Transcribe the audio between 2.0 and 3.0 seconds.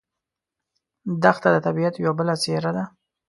بله څېره ده.